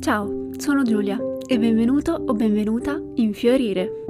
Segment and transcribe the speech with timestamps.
[0.00, 4.04] Ciao, sono Giulia e benvenuto o benvenuta in Fiorire.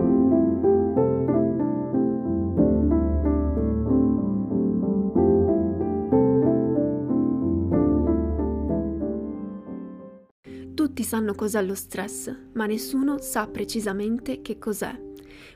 [10.74, 15.06] Tutti sanno cos'è lo stress, ma nessuno sa precisamente che cos'è.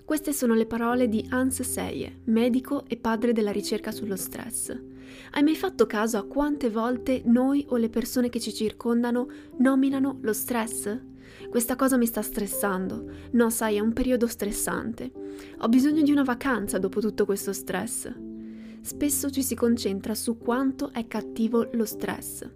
[0.04, 4.91] Queste sono le parole di Hans Seye, medico e padre della ricerca sullo stress.
[5.32, 9.28] Hai mai fatto caso a quante volte noi o le persone che ci circondano
[9.58, 11.00] nominano lo stress?
[11.48, 13.10] Questa cosa mi sta stressando.
[13.32, 15.10] No, sai, è un periodo stressante.
[15.58, 18.12] Ho bisogno di una vacanza dopo tutto questo stress.
[18.80, 22.48] Spesso ci si concentra su quanto è cattivo lo stress.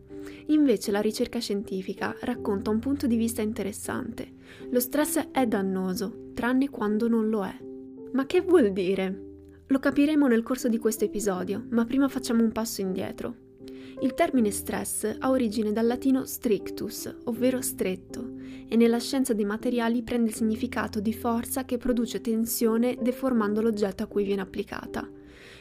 [0.47, 4.35] Invece la ricerca scientifica racconta un punto di vista interessante.
[4.71, 7.57] Lo stress è dannoso, tranne quando non lo è.
[8.13, 9.26] Ma che vuol dire?
[9.69, 13.35] Lo capiremo nel corso di questo episodio, ma prima facciamo un passo indietro.
[14.01, 18.35] Il termine stress ha origine dal latino strictus, ovvero stretto,
[18.69, 24.05] e nella scienza dei materiali prende il significato di forza che produce tensione deformando l'oggetto
[24.05, 25.11] a cui viene applicata.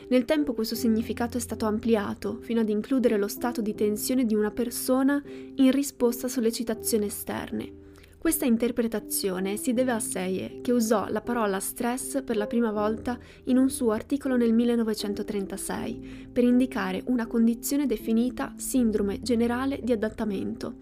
[0.09, 4.35] Nel tempo questo significato è stato ampliato fino ad includere lo stato di tensione di
[4.35, 5.19] una persona
[5.55, 7.84] in risposta a sollecitazioni esterne.
[8.25, 13.19] Questa interpretazione si deve a Seye, che usò la parola stress per la prima volta
[13.43, 20.77] in un suo articolo nel 1936 per indicare una condizione definita sindrome generale di adattamento,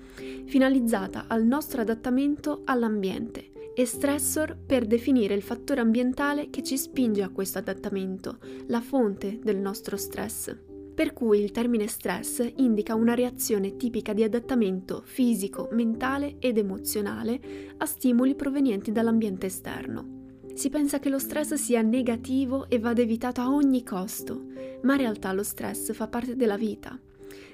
[0.46, 7.24] finalizzata al nostro adattamento all'ambiente e stressor per definire il fattore ambientale che ci spinge
[7.24, 10.73] a questo adattamento, la fonte del nostro stress.
[10.94, 17.40] Per cui il termine stress indica una reazione tipica di adattamento fisico, mentale ed emozionale
[17.78, 20.22] a stimoli provenienti dall'ambiente esterno.
[20.54, 24.46] Si pensa che lo stress sia negativo e vada evitato a ogni costo,
[24.84, 27.00] ma in realtà lo stress fa parte della vita.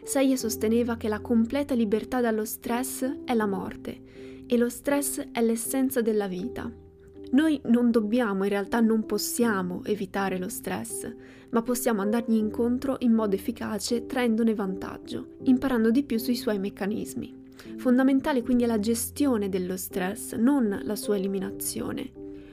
[0.04, 4.02] Seie sosteneva che la completa libertà dallo stress è la morte
[4.46, 6.70] e lo stress è l'essenza della vita.
[7.32, 11.14] Noi non dobbiamo, in realtà non possiamo evitare lo stress,
[11.52, 17.38] ma possiamo andargli incontro in modo efficace traendone vantaggio, imparando di più sui suoi meccanismi.
[17.78, 22.12] Fondamentale quindi è la gestione dello stress, non la sua eliminazione.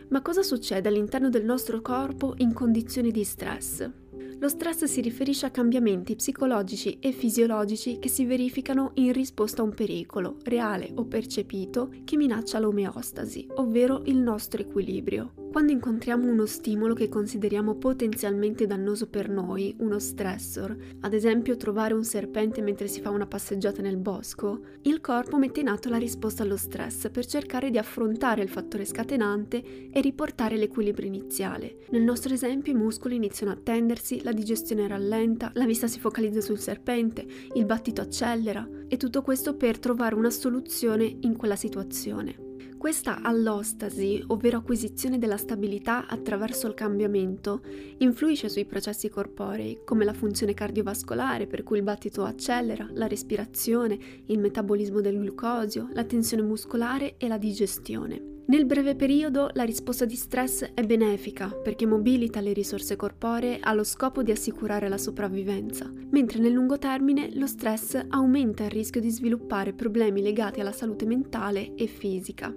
[0.09, 3.91] Ma cosa succede all'interno del nostro corpo in condizioni di stress?
[4.38, 9.64] Lo stress si riferisce a cambiamenti psicologici e fisiologici che si verificano in risposta a
[9.64, 15.46] un pericolo, reale o percepito, che minaccia l'omeostasi, ovvero il nostro equilibrio.
[15.56, 21.94] Quando incontriamo uno stimolo che consideriamo potenzialmente dannoso per noi, uno stressor, ad esempio trovare
[21.94, 25.97] un serpente mentre si fa una passeggiata nel bosco, il corpo mette in atto la
[25.97, 31.87] risposta allo stress per cercare di affrontare il fattore scatenante e riportare l'equilibrio iniziale.
[31.89, 36.43] Nel nostro esempio i muscoli iniziano a tendersi, la digestione rallenta, la vista si focalizza
[36.43, 37.25] sul serpente,
[37.55, 42.46] il battito accelera e tutto questo per trovare una soluzione in quella situazione.
[42.86, 47.60] Questa allostasi, ovvero acquisizione della stabilità attraverso il cambiamento,
[47.98, 53.98] influisce sui processi corporei, come la funzione cardiovascolare, per cui il battito accelera, la respirazione,
[54.26, 58.34] il metabolismo del glucosio, la tensione muscolare e la digestione.
[58.47, 63.82] Nel breve periodo la risposta di stress è benefica perché mobilita le risorse corporee allo
[63.82, 69.10] scopo di assicurare la sopravvivenza, mentre nel lungo termine lo stress aumenta il rischio di
[69.10, 72.54] sviluppare problemi legati alla salute mentale e fisica.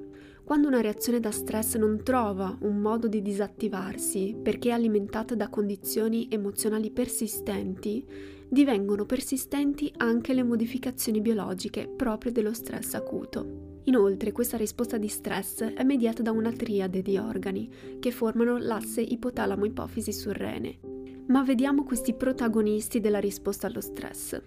[0.49, 5.47] Quando una reazione da stress non trova un modo di disattivarsi perché è alimentata da
[5.47, 8.03] condizioni emozionali persistenti,
[8.49, 13.81] divengono persistenti anche le modificazioni biologiche proprie dello stress acuto.
[13.83, 19.01] Inoltre questa risposta di stress è mediata da una triade di organi che formano l'asse
[19.01, 20.79] ipotalamo-ipofisi-surrene.
[21.27, 24.41] Ma vediamo questi protagonisti della risposta allo stress.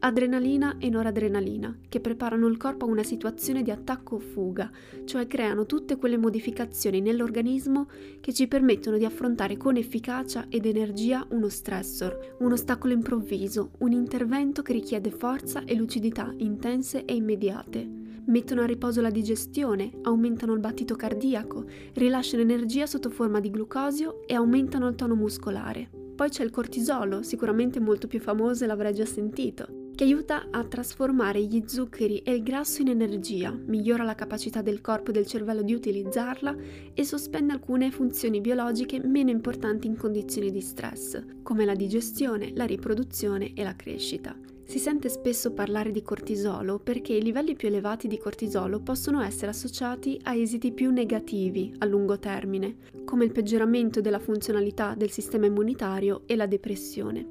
[0.00, 4.70] Adrenalina e noradrenalina, che preparano il corpo a una situazione di attacco o fuga,
[5.04, 7.88] cioè creano tutte quelle modificazioni nell'organismo
[8.20, 13.90] che ci permettono di affrontare con efficacia ed energia uno stressor, un ostacolo improvviso, un
[13.90, 17.96] intervento che richiede forza e lucidità intense e immediate
[18.28, 24.26] mettono a riposo la digestione, aumentano il battito cardiaco, rilasciano energia sotto forma di glucosio
[24.26, 25.88] e aumentano il tono muscolare.
[26.14, 30.62] Poi c'è il cortisolo, sicuramente molto più famoso e l'avrai già sentito, che aiuta a
[30.62, 35.26] trasformare gli zuccheri e il grasso in energia, migliora la capacità del corpo e del
[35.26, 36.54] cervello di utilizzarla
[36.94, 42.64] e sospende alcune funzioni biologiche meno importanti in condizioni di stress, come la digestione, la
[42.64, 44.36] riproduzione e la crescita.
[44.62, 49.50] Si sente spesso parlare di cortisolo perché i livelli più elevati di cortisolo possono essere
[49.50, 55.46] associati a esiti più negativi a lungo termine, come il peggioramento della funzionalità del sistema
[55.46, 57.26] immunitario e la depressione.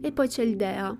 [0.00, 0.96] E poi c'è il DEA,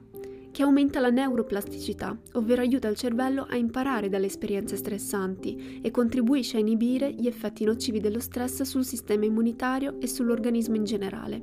[0.50, 6.56] che aumenta la neuroplasticità, ovvero aiuta il cervello a imparare dalle esperienze stressanti e contribuisce
[6.56, 11.42] a inibire gli effetti nocivi dello stress sul sistema immunitario e sull'organismo in generale,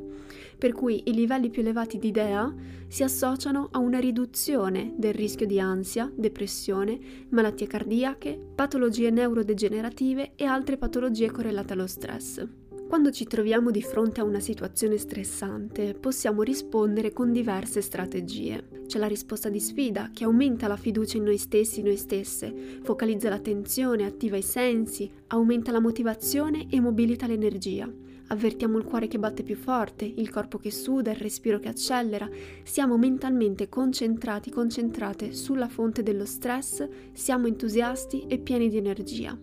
[0.58, 2.54] per cui i livelli più elevati di DEA
[2.88, 7.00] si associano a una riduzione del rischio di ansia, depressione,
[7.30, 12.65] malattie cardiache, patologie neurodegenerative e altre patologie correlate allo stress.
[12.88, 18.84] Quando ci troviamo di fronte a una situazione stressante, possiamo rispondere con diverse strategie.
[18.86, 22.80] C'è la risposta di sfida, che aumenta la fiducia in noi stessi e noi stesse,
[22.84, 27.92] focalizza l'attenzione, attiva i sensi, aumenta la motivazione e mobilita l'energia.
[28.28, 32.30] Avvertiamo il cuore che batte più forte, il corpo che suda, il respiro che accelera,
[32.64, 39.38] siamo mentalmente concentrati, concentrate sulla fonte dello stress, siamo entusiasti e pieni di energia.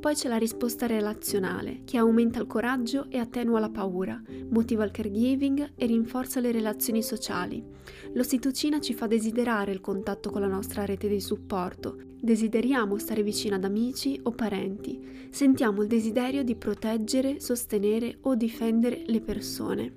[0.00, 4.18] Poi c'è la risposta relazionale, che aumenta il coraggio e attenua la paura,
[4.48, 7.62] motiva il caregiving e rinforza le relazioni sociali.
[8.14, 13.56] L'ossitocina ci fa desiderare il contatto con la nostra rete di supporto, desideriamo stare vicino
[13.56, 19.96] ad amici o parenti, sentiamo il desiderio di proteggere, sostenere o difendere le persone.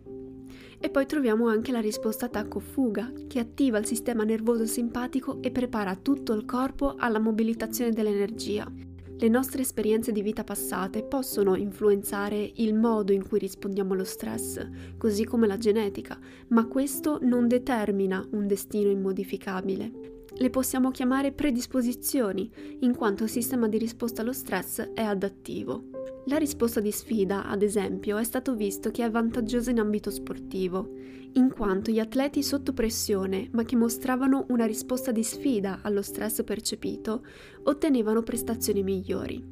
[0.80, 5.96] E poi troviamo anche la risposta attacco-fuga, che attiva il sistema nervoso simpatico e prepara
[5.96, 8.70] tutto il corpo alla mobilitazione dell'energia.
[9.18, 14.68] Le nostre esperienze di vita passate possono influenzare il modo in cui rispondiamo allo stress,
[14.98, 16.20] così come la genetica,
[16.50, 19.92] ma questo non determina un destino immodificabile.
[20.36, 25.93] Le possiamo chiamare predisposizioni, in quanto il sistema di risposta allo stress è adattivo.
[26.28, 30.92] La risposta di sfida, ad esempio, è stato visto che è vantaggiosa in ambito sportivo,
[31.34, 36.44] in quanto gli atleti sotto pressione, ma che mostravano una risposta di sfida allo stress
[36.44, 37.26] percepito,
[37.64, 39.44] ottenevano prestazioni migliori.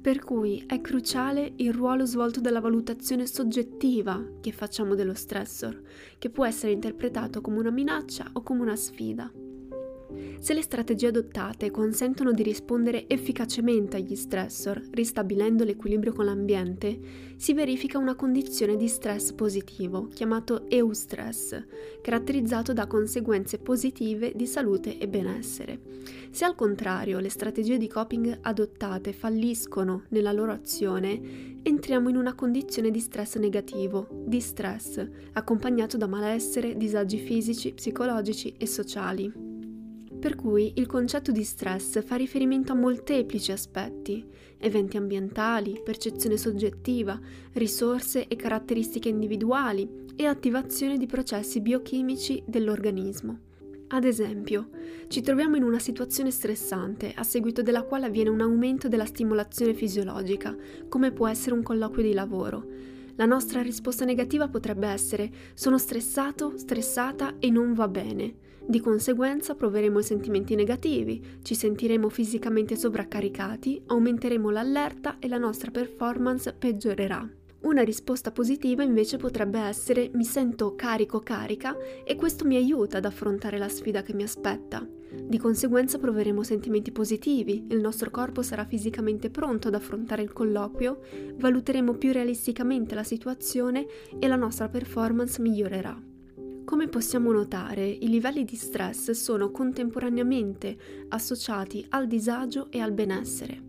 [0.00, 5.82] Per cui è cruciale il ruolo svolto dalla valutazione soggettiva che facciamo dello stressor,
[6.16, 9.30] che può essere interpretato come una minaccia o come una sfida.
[10.40, 16.98] Se le strategie adottate consentono di rispondere efficacemente agli stressor, ristabilendo l'equilibrio con l'ambiente,
[17.36, 21.62] si verifica una condizione di stress positivo, chiamato eustress,
[22.00, 25.80] caratterizzato da conseguenze positive di salute e benessere.
[26.30, 32.34] Se al contrario le strategie di coping adottate falliscono nella loro azione, entriamo in una
[32.34, 39.49] condizione di stress negativo, di stress, accompagnato da malessere, disagi fisici, psicologici e sociali.
[40.20, 44.22] Per cui il concetto di stress fa riferimento a molteplici aspetti,
[44.58, 47.18] eventi ambientali, percezione soggettiva,
[47.54, 53.38] risorse e caratteristiche individuali e attivazione di processi biochimici dell'organismo.
[53.88, 54.68] Ad esempio,
[55.08, 59.72] ci troviamo in una situazione stressante a seguito della quale avviene un aumento della stimolazione
[59.72, 60.54] fisiologica,
[60.90, 62.66] come può essere un colloquio di lavoro.
[63.16, 68.48] La nostra risposta negativa potrebbe essere sono stressato, stressata e non va bene.
[68.70, 76.52] Di conseguenza proveremo sentimenti negativi, ci sentiremo fisicamente sovraccaricati, aumenteremo l'allerta e la nostra performance
[76.52, 77.28] peggiorerà.
[77.62, 83.06] Una risposta positiva invece potrebbe essere mi sento carico carica e questo mi aiuta ad
[83.06, 84.86] affrontare la sfida che mi aspetta.
[85.20, 91.00] Di conseguenza proveremo sentimenti positivi, il nostro corpo sarà fisicamente pronto ad affrontare il colloquio,
[91.34, 93.84] valuteremo più realisticamente la situazione
[94.16, 96.09] e la nostra performance migliorerà.
[96.70, 100.76] Come possiamo notare, i livelli di stress sono contemporaneamente
[101.08, 103.60] associati al disagio e al benessere.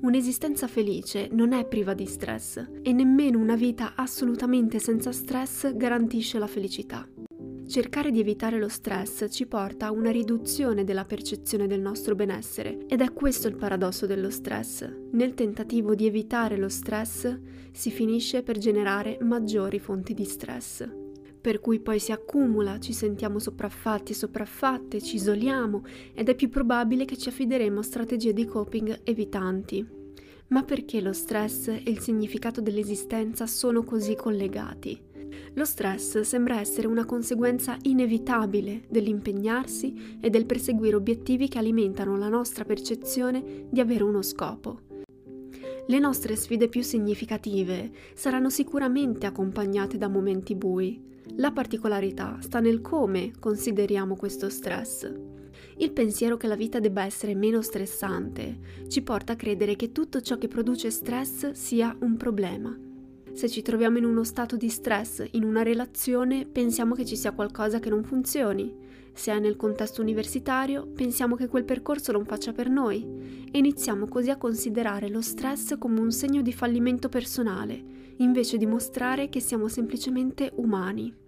[0.00, 6.40] Un'esistenza felice non è priva di stress e nemmeno una vita assolutamente senza stress garantisce
[6.40, 7.06] la felicità.
[7.68, 12.78] Cercare di evitare lo stress ci porta a una riduzione della percezione del nostro benessere
[12.88, 14.92] ed è questo il paradosso dello stress.
[15.12, 17.32] Nel tentativo di evitare lo stress
[17.70, 20.99] si finisce per generare maggiori fonti di stress
[21.40, 26.48] per cui poi si accumula, ci sentiamo sopraffatti e sopraffatte, ci isoliamo ed è più
[26.48, 29.86] probabile che ci affideremo a strategie di coping evitanti.
[30.48, 35.00] Ma perché lo stress e il significato dell'esistenza sono così collegati?
[35.54, 42.28] Lo stress sembra essere una conseguenza inevitabile dell'impegnarsi e del perseguire obiettivi che alimentano la
[42.28, 44.80] nostra percezione di avere uno scopo.
[45.86, 51.08] Le nostre sfide più significative saranno sicuramente accompagnate da momenti bui,
[51.40, 55.10] la particolarità sta nel come consideriamo questo stress.
[55.78, 60.20] Il pensiero che la vita debba essere meno stressante ci porta a credere che tutto
[60.20, 62.78] ciò che produce stress sia un problema.
[63.32, 67.32] Se ci troviamo in uno stato di stress in una relazione, pensiamo che ci sia
[67.32, 68.76] qualcosa che non funzioni.
[69.14, 74.08] Se è nel contesto universitario, pensiamo che quel percorso non faccia per noi e iniziamo
[74.08, 77.82] così a considerare lo stress come un segno di fallimento personale,
[78.16, 81.19] invece di mostrare che siamo semplicemente umani.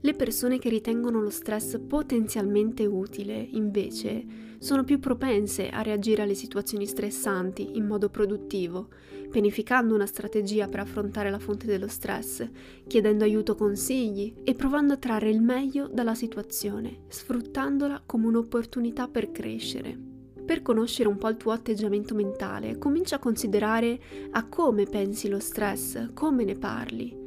[0.00, 6.34] Le persone che ritengono lo stress potenzialmente utile, invece, sono più propense a reagire alle
[6.34, 8.90] situazioni stressanti in modo produttivo,
[9.28, 12.48] pianificando una strategia per affrontare la fonte dello stress,
[12.86, 19.32] chiedendo aiuto consigli e provando a trarre il meglio dalla situazione, sfruttandola come un'opportunità per
[19.32, 19.96] crescere.
[20.44, 24.00] Per conoscere un po' il tuo atteggiamento mentale, comincia a considerare
[24.30, 27.17] a come pensi lo stress, come ne parli.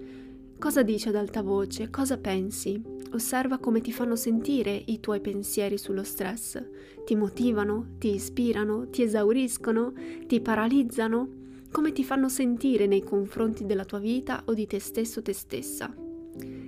[0.61, 1.89] Cosa dici ad alta voce?
[1.89, 2.79] Cosa pensi?
[3.13, 6.63] Osserva come ti fanno sentire i tuoi pensieri sullo stress.
[7.03, 7.95] Ti motivano?
[7.97, 8.87] Ti ispirano?
[8.91, 9.91] Ti esauriscono?
[10.27, 11.29] Ti paralizzano?
[11.71, 15.91] Come ti fanno sentire nei confronti della tua vita o di te stesso te stessa?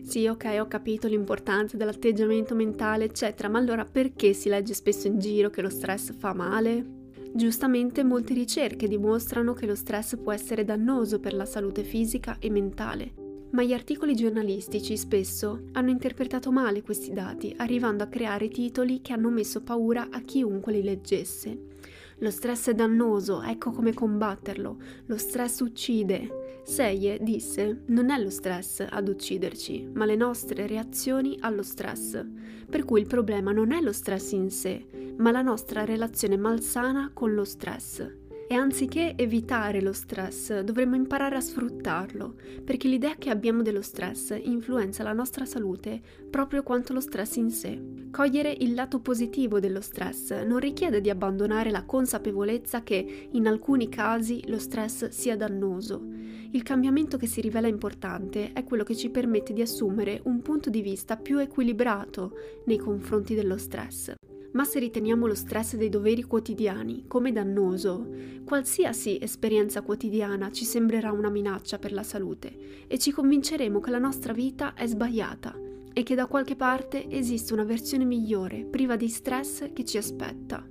[0.01, 5.19] Sì, ok, ho capito l'importanza dell'atteggiamento mentale, eccetera, ma allora perché si legge spesso in
[5.19, 6.83] giro che lo stress fa male?
[7.31, 12.50] Giustamente molte ricerche dimostrano che lo stress può essere dannoso per la salute fisica e
[12.50, 13.21] mentale
[13.53, 19.13] ma gli articoli giornalistici spesso hanno interpretato male questi dati, arrivando a creare titoli che
[19.13, 21.72] hanno messo paura a chiunque li leggesse.
[22.17, 24.77] Lo stress è dannoso, ecco come combatterlo.
[25.07, 26.62] Lo stress uccide.
[26.63, 32.25] Seie disse: Non è lo stress ad ucciderci, ma le nostre reazioni allo stress.
[32.69, 37.12] Per cui il problema non è lo stress in sé, ma la nostra relazione malsana
[37.13, 38.23] con lo stress.
[38.53, 44.39] E anziché evitare lo stress, dovremmo imparare a sfruttarlo, perché l'idea che abbiamo dello stress
[44.43, 47.81] influenza la nostra salute proprio quanto lo stress in sé.
[48.12, 53.89] Cogliere il lato positivo dello stress non richiede di abbandonare la consapevolezza che in alcuni
[53.89, 56.05] casi lo stress sia dannoso.
[56.51, 60.69] Il cambiamento che si rivela importante è quello che ci permette di assumere un punto
[60.69, 64.13] di vista più equilibrato nei confronti dello stress
[64.53, 68.07] ma se riteniamo lo stress dei doveri quotidiani come dannoso,
[68.45, 74.00] qualsiasi esperienza quotidiana ci sembrerà una minaccia per la salute e ci convinceremo che la
[74.00, 75.55] nostra vita è sbagliata
[75.93, 80.67] e che da qualche parte esiste una versione migliore, priva di stress, che ci aspetta.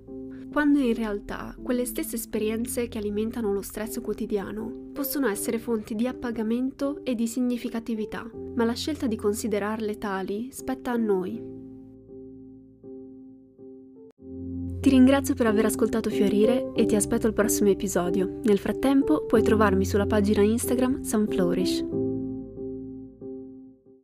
[0.50, 6.06] Quando in realtà quelle stesse esperienze che alimentano lo stress quotidiano possono essere fonti di
[6.06, 11.61] appagamento e di significatività, ma la scelta di considerarle tali spetta a noi
[14.82, 18.40] Ti ringrazio per aver ascoltato Fiorire e ti aspetto al prossimo episodio.
[18.42, 22.01] Nel frattempo puoi trovarmi sulla pagina Instagram Sunflourish.